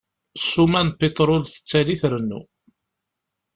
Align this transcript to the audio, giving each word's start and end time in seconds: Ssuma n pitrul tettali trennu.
Ssuma 0.39 0.81
n 0.87 0.89
pitrul 0.99 1.41
tettali 1.45 1.95
trennu. 2.01 2.41